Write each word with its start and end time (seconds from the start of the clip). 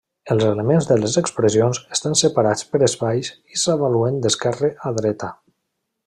Els 0.35 0.43
elements 0.51 0.85
de 0.91 0.95
les 1.01 1.17
expressions 1.21 1.81
estan 1.97 2.17
separats 2.23 2.65
per 2.73 2.81
espais 2.89 3.29
i 3.57 3.61
s'avaluen 3.65 4.17
d'esquerre 4.27 4.71
a 4.91 4.99
dreta. 5.01 5.31